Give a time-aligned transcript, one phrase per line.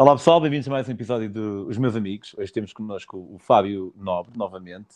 [0.00, 2.32] Olá pessoal, bem-vindos a mais um episódio dos Meus Amigos.
[2.38, 4.94] Hoje temos connosco o Fábio Nobre, novamente.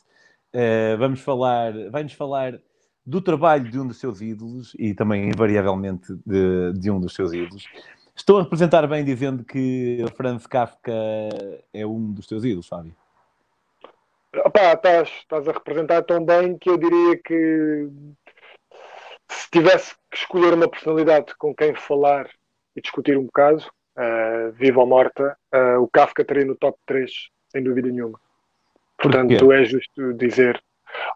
[0.55, 2.60] Uh, vamos falar, vai-nos falar
[3.04, 7.33] do trabalho de um dos seus ídolos e também, invariavelmente, de, de um dos seus
[7.33, 7.67] ídolos.
[8.14, 10.93] Estou a representar bem dizendo que Franz Kafka
[11.75, 12.95] é um dos teus ídolos, Fábio.
[14.37, 17.89] Opa, estás, estás a representar tão bem que eu diria que
[19.29, 22.30] se tivesse que escolher uma personalidade com quem falar
[22.77, 23.64] e discutir um bocado,
[23.96, 27.10] uh, viva ou morta, uh, o Kafka estaria no top 3,
[27.48, 28.18] sem dúvida nenhuma.
[28.96, 30.62] Portanto, é justo dizer.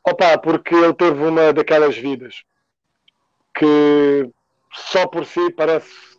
[0.04, 2.42] Opa, porque ele teve uma daquelas vidas
[3.54, 4.28] que
[4.72, 6.16] só por si parece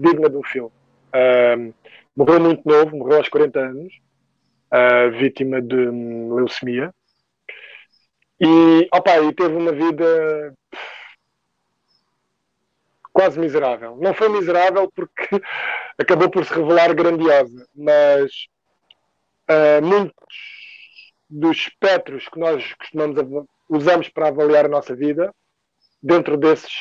[0.00, 0.72] digna de um filme.
[1.14, 1.74] Uh,
[2.16, 3.92] morreu muito novo, morreu aos 40 anos,
[4.72, 6.92] uh, vítima de um, leucemia.
[8.40, 10.54] E, opa, e teve uma vida
[13.20, 13.98] quase miserável.
[14.00, 15.28] Não foi miserável porque
[15.98, 18.32] acabou por se revelar grandiosa, mas
[19.50, 20.14] uh, muitos
[21.28, 25.32] dos espectros que nós costumamos usamos para avaliar a nossa vida,
[26.02, 26.72] dentro desses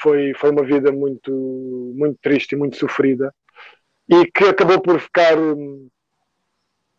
[0.00, 1.30] foi, foi uma vida muito,
[1.94, 3.32] muito triste e muito sofrida
[4.08, 5.36] e que acabou por ficar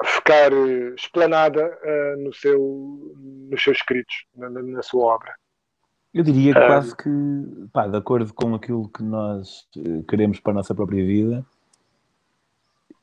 [0.03, 0.51] ficar
[0.95, 3.15] explanada uh, no seu,
[3.49, 5.33] nos seus escritos, na, na sua obra.
[6.13, 7.09] Eu diria que quase que,
[7.71, 11.45] pá, de acordo com aquilo que nós eh, queremos para a nossa própria vida,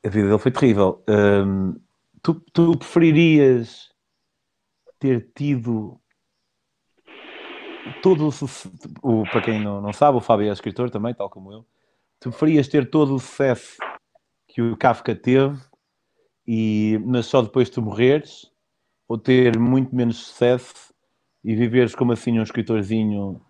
[0.05, 1.03] a vida dele foi terrível.
[1.09, 1.77] Um,
[2.23, 3.91] tu, tu preferirias
[4.99, 6.01] ter tido
[8.03, 11.53] todo o, o para quem não, não sabe, o Fábio é escritor também, tal como
[11.53, 11.67] eu.
[12.21, 13.77] Tu preferias ter todo o sucesso
[14.49, 15.59] que o Kafka teve,
[16.47, 18.51] e, mas só depois de tu morreres,
[19.09, 20.94] ou ter muito menos sucesso
[21.45, 23.41] e viveres como assim um escritorzinho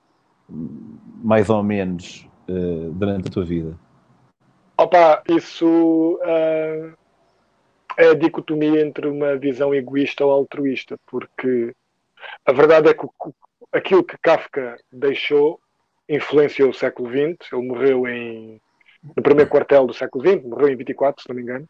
[0.48, 3.78] mais ou menos uh, durante a tua vida?
[4.76, 6.94] Opa, isso uh,
[7.96, 11.72] é a dicotomia entre uma visão egoísta ou altruísta, porque
[12.44, 13.06] a verdade é que
[13.72, 15.60] aquilo que Kafka deixou
[16.08, 17.52] influenciou o século XX.
[17.52, 18.60] Ele morreu em,
[19.16, 21.68] no primeiro quartel do século XX, morreu em 24, se não me engano.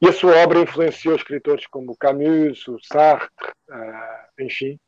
[0.00, 3.28] E a sua obra influenciou escritores como Camus, Sartre,
[3.70, 4.78] uh, enfim.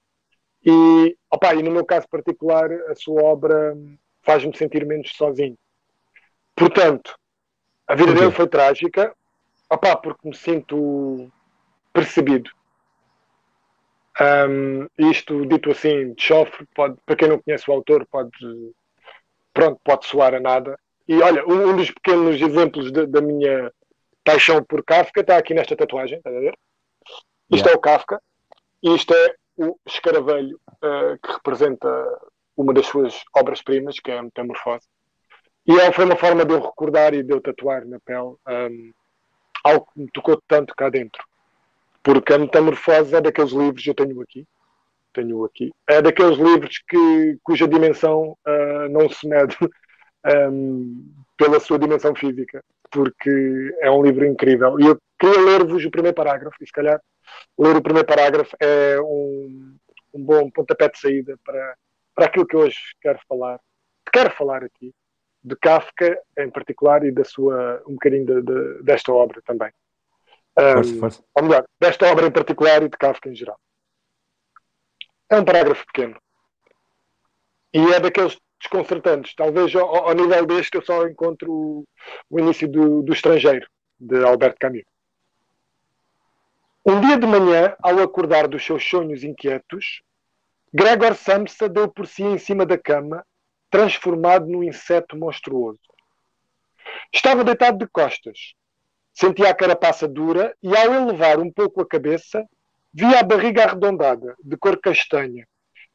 [0.67, 3.77] E, opa, e no meu caso particular, a sua obra
[4.23, 5.57] faz-me sentir menos sozinho.
[6.57, 7.17] Portanto,
[7.87, 9.15] a vida dele foi trágica,
[9.71, 11.31] opa, porque me sinto
[11.93, 12.51] percebido.
[14.21, 18.31] Um, isto dito assim, de chofre, pode, para quem não conhece o autor, pode,
[19.55, 20.77] pronto, pode soar a nada.
[21.07, 23.71] E olha, um, um dos pequenos exemplos de, da minha
[24.25, 26.59] paixão por Kafka está aqui nesta tatuagem, está a ver?
[27.53, 27.73] Isto yeah.
[27.73, 28.21] é o Kafka,
[28.83, 31.89] e isto é o escaravelho uh, que representa
[32.57, 34.87] uma das suas obras-primas, que é a Metamorfose.
[35.67, 38.93] E é, foi uma forma de eu recordar e de eu tatuar na pele um,
[39.65, 41.23] algo que me tocou tanto cá dentro.
[42.03, 44.47] Porque a Metamorfose é daqueles livros, eu tenho aqui,
[45.13, 49.57] tenho aqui, é daqueles livros que, cuja dimensão uh, não se mede
[50.51, 54.79] um, pela sua dimensão física, porque é um livro incrível.
[54.79, 57.01] E eu queria ler-vos o primeiro parágrafo, e se calhar
[57.59, 59.77] ler o primeiro parágrafo é um,
[60.15, 61.77] um bom pontapé de saída para,
[62.15, 63.61] para aquilo que hoje quero falar.
[64.13, 64.95] Quero falar aqui
[65.43, 69.71] de Kafka em particular e da sua um bocadinho de, de, desta obra também.
[70.59, 71.25] Um, força, força.
[71.35, 73.59] Ou melhor, desta obra em particular e de Kafka em geral.
[75.31, 76.17] É um parágrafo pequeno.
[77.73, 79.35] E é daqueles desconcertantes.
[79.35, 81.85] Talvez ao, ao nível deste eu só encontro o,
[82.31, 83.67] o início do, do Estrangeiro,
[84.01, 84.83] de Alberto Camus.
[86.89, 90.03] Um dia de manhã, ao acordar dos seus sonhos inquietos,
[90.73, 93.27] Gregor Samsa deu por si em cima da cama,
[93.69, 95.81] transformado num inseto monstruoso.
[97.13, 98.55] Estava deitado de costas.
[99.13, 102.47] Sentia a carapaça dura e, ao elevar um pouco a cabeça,
[102.95, 105.45] via a barriga arredondada, de cor castanha,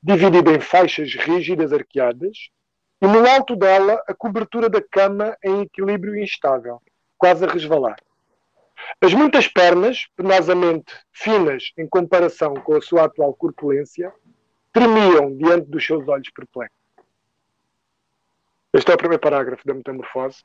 [0.03, 2.49] dividida em faixas rígidas arqueadas,
[3.01, 6.81] e no alto dela a cobertura da cama em equilíbrio instável,
[7.17, 7.95] quase a resvalar.
[8.99, 14.13] As muitas pernas, penosamente finas em comparação com a sua atual corpulência,
[14.71, 16.77] tremiam diante dos seus olhos perplexos.
[18.73, 20.43] Este é o primeiro parágrafo da Metamorfose,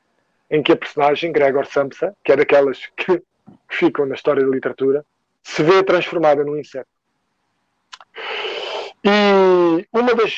[0.51, 3.23] em que a personagem, Gregor Samsa, que é daquelas que
[3.71, 5.05] ficam na história da literatura,
[5.43, 6.89] se vê transformada num inseto.
[9.05, 10.35] E uma das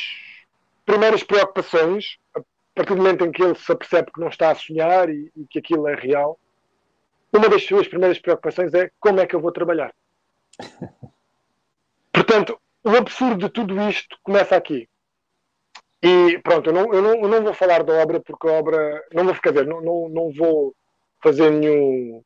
[0.84, 2.40] primeiras preocupações, a
[2.74, 5.46] partir do momento em que ele se apercebe que não está a sonhar e, e
[5.46, 6.38] que aquilo é real,
[7.32, 9.94] uma das suas primeiras preocupações é como é que eu vou trabalhar.
[12.12, 14.88] Portanto, o absurdo de tudo isto começa aqui.
[16.02, 19.04] E pronto, eu não, eu, não, eu não vou falar da obra porque a obra.
[19.12, 20.74] Não vou ficar não, não, não vou
[21.22, 22.22] fazer nenhum,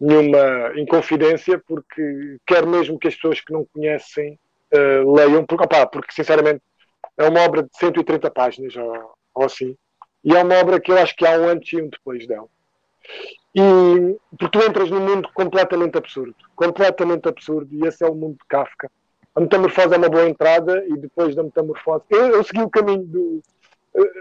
[0.00, 4.38] nenhuma inconfidência porque quero mesmo que as pessoas que não conhecem
[4.72, 6.62] uh, leiam, porque, opa, porque sinceramente
[7.16, 9.76] é uma obra de 130 páginas ou, ou assim,
[10.24, 12.48] e é uma obra que eu acho que há um antes e um depois dela.
[13.54, 18.34] E porque tu entras num mundo completamente absurdo, completamente absurdo, e esse é o mundo
[18.34, 18.90] de Kafka.
[19.34, 23.04] A metamorfose é uma boa entrada, e depois da metamorfose, eu, eu segui o caminho
[23.04, 23.42] do,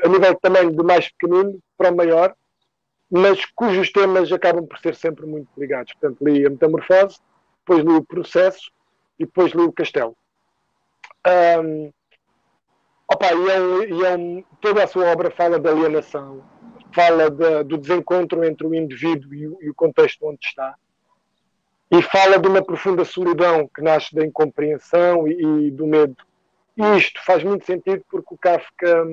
[0.04, 2.36] a nível também do mais pequenino para o maior,
[3.10, 5.94] mas cujos temas acabam por ser sempre muito ligados.
[5.94, 7.20] Portanto, li a metamorfose,
[7.60, 8.72] depois li o processo
[9.20, 10.16] e depois li o castelo.
[11.26, 11.92] Um,
[13.12, 16.44] opa, e é um, e é um, toda a sua obra fala de alienação,
[16.94, 20.76] fala de, do desencontro entre o indivíduo e o, e o, contexto onde está,
[21.92, 26.16] e fala de uma profunda solidão que nasce da incompreensão e, e do medo.
[26.76, 29.06] E isto faz muito sentido porque o Kafka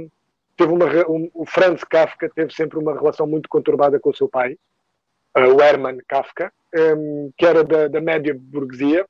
[0.56, 4.28] teve uma, um, o Franz Kafka teve sempre uma relação muito conturbada com o seu
[4.28, 4.56] pai,
[5.36, 6.52] uh, o Hermann Kafka,
[6.96, 9.04] um, que era da, da média burguesia,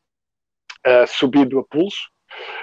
[0.87, 2.11] uh, subido a pulso,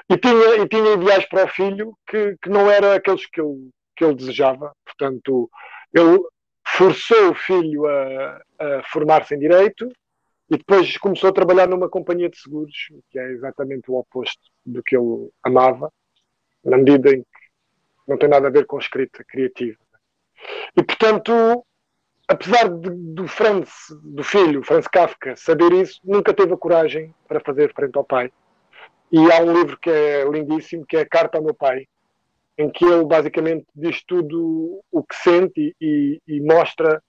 [0.09, 3.69] e tinha, e tinha ideais para o filho que, que não eram aqueles que ele,
[3.95, 4.73] que ele desejava.
[4.85, 5.49] Portanto,
[5.99, 6.19] ele
[6.65, 9.89] forçou o filho a, a formar-se em direito
[10.49, 12.75] e depois começou a trabalhar numa companhia de seguros,
[13.09, 15.91] que é exatamente o oposto do que ele amava,
[16.63, 17.27] na medida em que
[18.07, 19.77] não tem nada a ver com escrita criativa.
[20.75, 21.65] E, portanto,
[22.27, 23.69] apesar de, do Franz,
[24.03, 28.31] do filho, Franz Kafka, saber isso, nunca teve a coragem para fazer frente ao pai.
[29.11, 31.87] E há um livro que é lindíssimo, que é a Carta ao meu pai,
[32.57, 37.01] em que ele basicamente diz tudo o que sente e, e mostra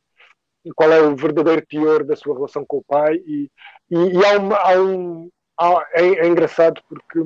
[0.75, 3.17] qual é o verdadeiro teor da sua relação com o pai.
[3.27, 3.51] E,
[3.91, 5.31] e, e há, uma, há um.
[5.59, 7.21] Há, é, é engraçado porque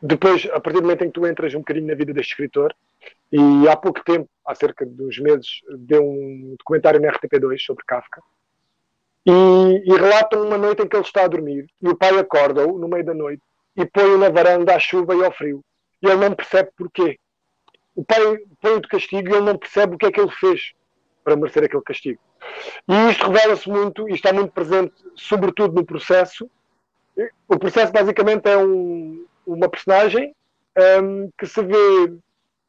[0.00, 2.74] depois, a partir do momento em que tu entras um bocadinho na vida deste escritor,
[3.32, 7.84] e há pouco tempo, há cerca de uns meses, deu um documentário na RTP2 sobre
[7.86, 8.22] Kafka,
[9.26, 12.78] e, e relatam uma noite em que ele está a dormir, e o pai acorda-o
[12.78, 13.42] no meio da noite
[13.76, 15.64] e põe-o na varanda à chuva e ao frio.
[16.04, 17.18] E ele não percebe porquê.
[17.94, 18.18] O pai
[18.60, 20.72] põe-o de castigo e ele não percebe o que é que ele fez
[21.24, 22.20] para merecer aquele castigo.
[22.86, 26.50] E isto revela-se muito, e está muito presente, sobretudo no processo.
[27.48, 30.34] O processo basicamente é um, uma personagem
[31.02, 32.18] um, que se vê.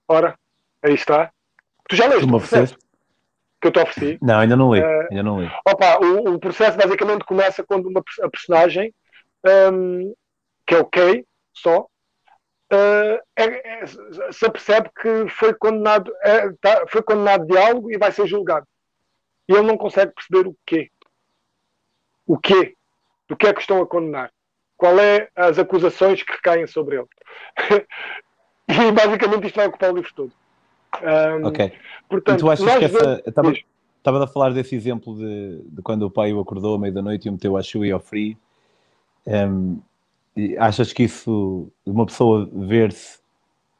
[0.07, 0.37] Ora,
[0.81, 1.31] aí está.
[1.89, 2.77] Tu já leste o processo
[3.59, 4.17] que eu te ofereci?
[4.21, 4.81] Não, ainda não li.
[4.81, 5.51] Uh, ainda não li.
[5.67, 8.93] Opa, o, o, processo basicamente começa quando uma a personagem,
[9.73, 10.13] um,
[10.65, 11.87] que é o Kay, só,
[12.73, 13.85] uh, é, é,
[14.31, 18.67] se apercebe que foi condenado, é, tá, foi condenado de algo e vai ser julgado.
[19.47, 20.89] E ele não consegue perceber o quê.
[22.25, 22.75] O quê?
[23.27, 24.31] Do que é que estão a condenar?
[24.77, 27.07] qual é as acusações que recaem sobre ele.
[28.67, 30.31] e basicamente isto vai ocupar o livro todo.
[31.01, 31.71] Um, ok.
[32.09, 33.23] Portanto, e tu achas que essa.
[33.97, 37.01] Estava a falar desse exemplo de, de, quando o pai o acordou à meia da
[37.01, 38.37] noite e o meteu à chuva e ao frio.
[39.25, 39.79] Um,
[40.57, 43.19] achas que isso, uma pessoa ver-se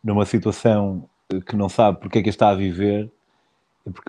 [0.04, 1.10] numa situação
[1.48, 3.12] que não sabe porque é que está a viver,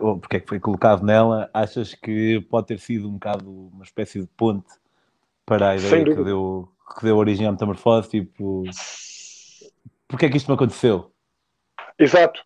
[0.00, 3.84] ou porque é que foi colocado nela, achas que pode ter sido um bocado uma
[3.84, 4.66] espécie de ponte
[5.44, 8.64] para a ideia que deu, que deu origem à metamorfose, tipo,
[10.08, 11.12] porque é que isto me aconteceu?
[11.98, 12.42] Exato.